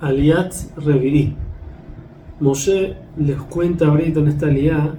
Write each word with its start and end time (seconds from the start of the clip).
Aliat 0.00 0.54
Revirí. 0.76 1.34
Moshe 2.40 2.94
les 3.16 3.36
cuenta 3.36 3.86
ahorita 3.88 4.20
en 4.20 4.28
esta 4.28 4.46
aliá 4.46 4.94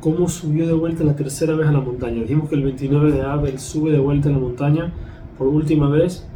cómo 0.00 0.28
subió 0.28 0.66
de 0.66 0.72
vuelta 0.72 1.04
la 1.04 1.14
tercera 1.16 1.54
vez 1.54 1.68
a 1.68 1.72
la 1.72 1.80
montaña. 1.80 2.22
Dijimos 2.22 2.48
que 2.48 2.54
el 2.54 2.62
29 2.62 3.12
de 3.12 3.22
Abel 3.22 3.58
sube 3.58 3.92
de 3.92 3.98
vuelta 3.98 4.30
a 4.30 4.32
la 4.32 4.38
montaña 4.38 4.92
por 5.36 5.48
última 5.48 5.90
vez 5.90 6.26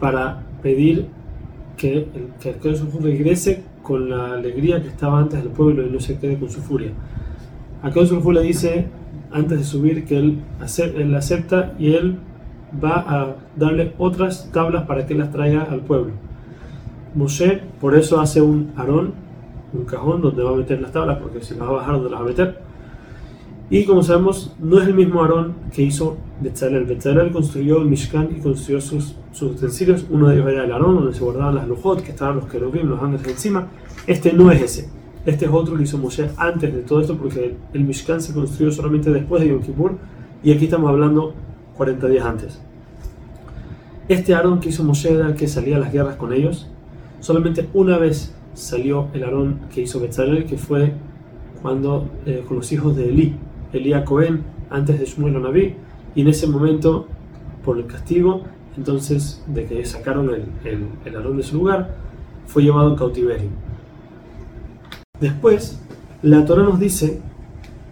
para 0.00 0.46
pedir 0.62 1.08
que 1.76 1.92
el, 1.92 2.06
que 2.40 2.54
regrese 3.00 3.64
con 3.82 4.08
la 4.08 4.32
alegría 4.32 4.82
que 4.82 4.88
estaba 4.88 5.18
antes 5.18 5.42
del 5.42 5.52
pueblo 5.52 5.86
y 5.86 5.90
no 5.90 6.00
se 6.00 6.18
quede 6.18 6.38
con 6.38 6.48
su 6.48 6.62
furia. 6.62 6.92
Acá 7.82 8.00
le 8.00 8.42
dice 8.42 8.86
antes 9.30 9.58
de 9.58 9.64
subir 9.64 10.06
que 10.06 10.16
él, 10.16 10.38
él 10.96 11.14
acepta 11.14 11.74
y 11.78 11.92
él 11.92 12.16
va 12.82 13.04
a 13.06 13.36
darle 13.56 13.92
otras 13.98 14.50
tablas 14.52 14.86
para 14.86 15.06
que 15.06 15.14
las 15.14 15.30
traiga 15.30 15.64
al 15.64 15.80
pueblo. 15.80 16.27
Moshe 17.18 17.60
por 17.80 17.96
eso 17.96 18.20
hace 18.20 18.40
un 18.40 18.70
arón, 18.76 19.12
un 19.72 19.84
cajón 19.84 20.22
donde 20.22 20.44
va 20.44 20.52
a 20.52 20.54
meter 20.54 20.80
las 20.80 20.92
tablas, 20.92 21.18
porque 21.18 21.42
si 21.42 21.54
las 21.54 21.64
va 21.64 21.70
a 21.70 21.72
bajar, 21.72 21.94
donde 21.94 22.10
las 22.10 22.20
va 22.20 22.24
a 22.24 22.28
meter? 22.28 22.60
Y 23.70 23.84
como 23.84 24.04
sabemos, 24.04 24.54
no 24.60 24.80
es 24.80 24.86
el 24.86 24.94
mismo 24.94 25.20
Aarón 25.20 25.54
que 25.74 25.82
hizo 25.82 26.16
Betzalel. 26.40 26.84
Betzalel 26.84 27.32
construyó 27.32 27.82
el 27.82 27.86
Mishkan 27.86 28.28
y 28.34 28.40
construyó 28.40 28.80
sus, 28.80 29.16
utensilios. 29.42 30.06
Uno 30.08 30.28
de 30.28 30.36
ellos 30.36 30.48
era 30.48 30.64
el 30.64 30.72
Aarón, 30.72 30.94
donde 30.94 31.12
se 31.12 31.22
guardaban 31.22 31.56
las 31.56 31.68
lujot, 31.68 32.02
que 32.02 32.12
estaban 32.12 32.36
los 32.36 32.46
querubim, 32.46 32.88
los 32.88 33.02
ángeles 33.02 33.26
encima. 33.26 33.66
Este 34.06 34.32
no 34.32 34.50
es 34.52 34.62
ese. 34.62 34.88
Este 35.26 35.44
es 35.44 35.50
otro 35.50 35.76
que 35.76 35.82
hizo 35.82 35.98
Moshe 35.98 36.30
antes 36.38 36.72
de 36.72 36.82
todo 36.82 37.00
esto, 37.00 37.18
porque 37.18 37.56
el 37.74 37.84
Mishkan 37.84 38.22
se 38.22 38.32
construyó 38.32 38.70
solamente 38.70 39.10
después 39.10 39.42
de 39.42 39.48
Yom 39.48 39.60
Kippur. 39.60 39.96
Y 40.42 40.52
aquí 40.52 40.66
estamos 40.66 40.88
hablando 40.88 41.34
40 41.76 42.06
días 42.06 42.24
antes. 42.24 42.62
Este 44.08 44.34
Aarón 44.34 44.60
que 44.60 44.70
hizo 44.70 44.84
Moshe 44.84 45.12
era 45.12 45.26
el 45.26 45.34
que 45.34 45.48
salía 45.48 45.76
a 45.76 45.80
las 45.80 45.92
guerras 45.92 46.16
con 46.16 46.32
ellos. 46.32 46.70
Solamente 47.20 47.68
una 47.74 47.98
vez 47.98 48.34
salió 48.54 49.08
el 49.12 49.24
Aarón 49.24 49.60
que 49.72 49.82
hizo 49.82 50.00
Betzalel, 50.00 50.44
que 50.44 50.58
fue 50.58 50.92
cuando 51.62 52.08
eh, 52.26 52.44
con 52.46 52.58
los 52.58 52.70
hijos 52.72 52.96
de 52.96 53.08
Eli 53.08 53.34
Elías 53.72 54.04
Cohen 54.04 54.42
antes 54.70 54.98
de 54.98 55.06
Shmuel 55.06 55.42
Naví 55.42 55.74
y 56.14 56.22
en 56.22 56.28
ese 56.28 56.46
momento 56.46 57.06
por 57.64 57.78
el 57.78 57.86
castigo 57.86 58.42
entonces 58.76 59.42
de 59.46 59.66
que 59.66 59.84
sacaron 59.84 60.30
el, 60.30 60.44
el, 60.64 60.86
el 61.04 61.16
Aarón 61.16 61.36
de 61.36 61.42
su 61.42 61.56
lugar 61.56 61.96
fue 62.46 62.62
llevado 62.62 62.90
en 62.90 62.96
cautiverio. 62.96 63.48
Después 65.20 65.80
la 66.22 66.44
Torah 66.44 66.62
nos 66.62 66.78
dice 66.78 67.20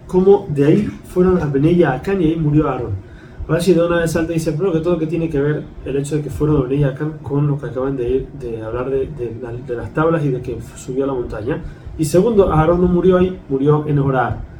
cómo 0.07 0.47
de 0.49 0.65
ahí 0.65 0.81
fueron 1.05 1.41
a 1.41 1.45
Benella 1.45 1.91
a 1.91 1.95
Acán 1.95 2.21
y 2.21 2.25
ahí 2.25 2.35
murió 2.37 2.69
Aarón 2.69 3.06
Rashi 3.47 3.73
de 3.73 3.85
una 3.85 3.99
vez 3.99 4.11
salta 4.11 4.33
y 4.33 4.35
dice 4.35 4.53
pero 4.57 4.73
que 4.73 4.79
todo 4.79 4.97
que 4.97 5.07
tiene 5.07 5.29
que 5.29 5.39
ver 5.39 5.63
el 5.85 5.95
hecho 5.95 6.17
de 6.17 6.21
que 6.21 6.29
fueron 6.29 6.83
a 6.83 6.87
Acán 6.87 7.13
con 7.23 7.47
lo 7.47 7.57
que 7.57 7.67
acaban 7.67 7.95
de, 7.95 8.27
de 8.39 8.61
hablar 8.61 8.89
de, 8.89 9.07
de, 9.07 9.75
las 9.75 9.93
tablas 9.93 10.23
y 10.25 10.29
de 10.29 10.41
que 10.41 10.57
subió 10.75 11.05
a 11.05 11.07
la 11.07 11.13
montaña 11.13 11.61
y 11.97 12.05
segundo 12.05 12.51
Aarón 12.51 12.81
no 12.81 12.87
murió 12.87 13.17
ahí 13.17 13.39
murió 13.47 13.85
en 13.87 13.99
Orar 13.99 14.57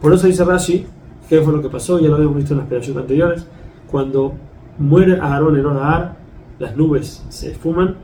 por 0.00 0.12
eso 0.12 0.28
dice 0.28 0.44
Rashi, 0.44 0.86
¿qué 1.28 1.40
fue 1.40 1.52
lo 1.52 1.60
que 1.60 1.68
pasó? 1.68 1.98
Ya 1.98 2.08
lo 2.08 2.14
habíamos 2.14 2.36
visto 2.36 2.54
en 2.54 2.60
las 2.60 2.68
pedazos 2.68 2.96
anteriores. 2.96 3.44
Cuando 3.90 4.34
muere 4.78 5.18
Aarón 5.20 5.56
en 5.56 5.66
Oraar, 5.66 6.16
las 6.58 6.76
nubes 6.76 7.24
se 7.28 7.50
esfuman 7.50 7.96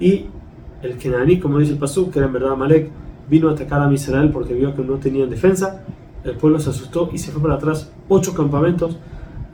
y 0.00 0.26
el 0.82 0.96
Kenaní, 0.98 1.38
como 1.38 1.58
dice 1.58 1.72
el 1.72 1.78
Pasú, 1.78 2.10
que 2.10 2.18
era 2.18 2.26
en 2.26 2.32
verdad 2.32 2.56
Malek, 2.56 2.90
vino 3.28 3.48
a 3.48 3.52
atacar 3.52 3.80
a 3.80 3.92
Israel 3.92 4.30
porque 4.32 4.54
vio 4.54 4.74
que 4.74 4.82
no 4.82 4.94
tenían 4.94 5.30
defensa. 5.30 5.84
El 6.24 6.36
pueblo 6.36 6.58
se 6.58 6.70
asustó 6.70 7.10
y 7.12 7.18
se 7.18 7.30
fue 7.30 7.40
para 7.40 7.54
atrás 7.54 7.92
ocho 8.08 8.34
campamentos 8.34 8.98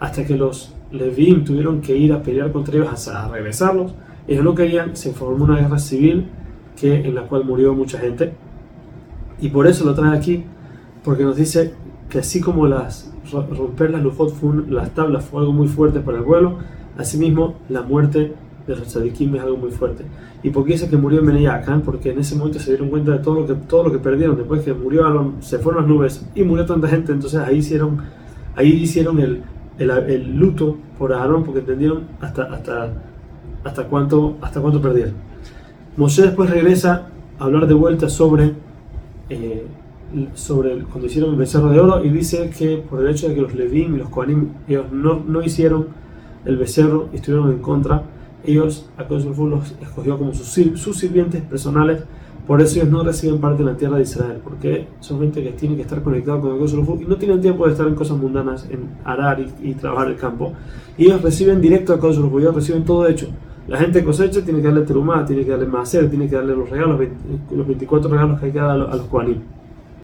hasta 0.03 0.27
que 0.27 0.37
los 0.37 0.75
Levim 0.91 1.45
tuvieron 1.45 1.81
que 1.81 1.97
ir 1.97 2.13
a 2.13 2.21
pelear 2.21 2.51
contra 2.51 2.75
ellos 2.75 2.89
hasta 2.93 3.29
regresarlos. 3.29 3.95
Ellos 4.27 4.43
no 4.43 4.53
querían, 4.53 4.97
se 4.97 5.13
formó 5.13 5.45
una 5.45 5.61
guerra 5.61 5.79
civil 5.79 6.27
que, 6.77 6.97
en 6.97 7.15
la 7.15 7.23
cual 7.23 7.45
murió 7.45 7.73
mucha 7.73 8.01
gente. 8.01 8.33
Y 9.41 9.49
por 9.51 9.69
eso 9.69 9.85
lo 9.85 9.95
trae 9.95 10.19
aquí, 10.19 10.45
porque 11.05 11.23
nos 11.23 11.37
dice 11.37 11.75
que 12.09 12.19
así 12.19 12.41
como 12.41 12.67
las 12.67 13.13
romper 13.57 13.93
las 13.93 14.03
lujot 14.03 14.35
las 14.69 14.93
tablas 14.93 15.25
fue 15.25 15.43
algo 15.43 15.53
muy 15.53 15.69
fuerte 15.69 16.01
para 16.01 16.19
el 16.19 16.25
vuelo, 16.25 16.59
asimismo 16.99 17.55
la 17.69 17.83
muerte 17.83 18.35
de 18.67 18.77
los 18.77 18.89
tzadikim 18.89 19.37
es 19.37 19.43
algo 19.43 19.57
muy 19.57 19.71
fuerte. 19.71 20.05
¿Y 20.43 20.51
por 20.51 20.65
qué 20.65 20.73
dice 20.73 20.91
que 20.91 20.97
murió 20.97 21.23
Meneyakán? 21.23 21.83
Porque 21.83 22.11
en 22.11 22.19
ese 22.19 22.35
momento 22.35 22.59
se 22.59 22.73
dieron 22.73 22.91
cuenta 22.91 23.13
de 23.13 23.19
todo 23.19 23.43
lo 23.43 23.47
que, 23.47 23.55
todo 23.55 23.85
lo 23.85 23.93
que 23.93 23.99
perdieron. 23.99 24.37
Después 24.37 24.65
que 24.65 24.75
murió 24.75 25.33
se 25.39 25.61
fueron 25.61 25.83
las 25.83 25.89
nubes 25.89 26.27
y 26.35 26.43
murió 26.43 26.67
tanta 26.67 26.89
gente, 26.89 27.13
entonces 27.13 27.39
ahí 27.39 27.59
hicieron, 27.59 27.99
ahí 28.57 28.69
hicieron 28.69 29.21
el, 29.21 29.45
el, 29.79 29.91
el 29.91 30.37
luto 30.37 30.77
por 30.99 31.13
Aarón 31.13 31.45
porque 31.45 31.61
entendieron 31.61 32.05
hasta, 32.21 32.45
hasta, 32.45 32.93
hasta, 33.65 33.85
cuánto, 33.89 34.37
hasta 34.41 34.61
cuánto 34.61 34.81
perdieron. 34.81 35.15
Moshe 35.97 36.23
después 36.23 36.51
regresa 36.51 37.09
a 37.39 37.45
hablar 37.45 37.67
de 37.67 37.75
vuelta 37.75 38.09
sobre... 38.09 38.53
Eh, 39.29 39.67
sobre 40.35 40.83
cuando 40.83 41.07
hicieron 41.07 41.31
el 41.31 41.37
becerro 41.37 41.71
de 41.71 41.81
oro 41.81 42.05
y 42.05 42.11
dice 42.11 42.51
que 42.51 42.77
por 42.77 43.01
el 43.01 43.09
hecho 43.09 43.29
de 43.29 43.35
que 43.35 43.41
los 43.41 43.55
Levim 43.55 43.95
y 43.95 43.99
los 43.99 44.11
Kohanim 44.11 44.49
ellos 44.69 44.93
no, 44.93 45.23
no 45.27 45.43
hicieron 45.43 45.87
el 46.45 46.57
becerro 46.57 47.09
y 47.13 47.17
estuvieron 47.17 47.51
en 47.51 47.59
contra, 47.61 48.03
ellos 48.45 48.89
a 48.97 49.05
los 49.05 49.25
escogió 49.81 50.19
como 50.19 50.35
sus, 50.35 50.49
sus 50.79 50.99
sirvientes 50.99 51.43
personales, 51.43 52.05
por 52.47 52.61
eso 52.61 52.81
ellos 52.81 52.91
no 52.91 53.05
reciben 53.05 53.41
parte 53.41 53.63
de 53.63 53.71
la 53.71 53.77
tierra 53.77 53.97
de 53.97 54.03
Israel, 54.03 54.39
porque 54.43 54.89
son 55.01 55.21
gente 55.21 55.43
que 55.43 55.53
tiene 55.53 55.77
que 55.77 55.83
estar 55.83 56.03
conectado 56.03 56.41
con 56.41 56.51
el 56.51 57.03
y 57.03 57.05
no 57.07 57.17
tienen 57.17 57.41
tiempo 57.41 57.67
de 57.67 57.73
estar 57.73 57.87
en 57.87 57.95
cosas 57.95 58.19
mundanas, 58.19 58.67
en 58.69 58.91
arar 59.05 59.39
y, 59.63 59.75
trabajar 59.75 60.09
el 60.09 60.17
campo. 60.17 60.53
Y 60.99 61.05
ellos 61.05 61.23
reciben 61.23 61.61
directo 61.61 61.93
a 61.93 62.01
Kosovo, 62.01 62.41
ellos 62.41 62.55
reciben 62.55 62.85
todo 62.85 63.07
hecho. 63.07 63.29
La 63.69 63.79
gente 63.79 64.03
cosecha, 64.03 64.43
tiene 64.43 64.61
que 64.61 64.67
darle 64.67 64.83
terumá, 64.83 65.25
tiene 65.25 65.45
que 65.45 65.53
darle 65.53 65.67
macer, 65.67 66.11
tiene 66.11 66.29
que 66.29 66.35
darle 66.35 66.57
los 66.57 66.69
regalos, 66.69 67.01
los 67.55 67.67
24 67.67 68.11
regalos 68.11 68.41
que 68.41 68.47
hay 68.47 68.53
que 68.53 68.59
dar 68.59 68.71
a 68.71 68.97
los 68.97 69.07
Kohanim. 69.07 69.41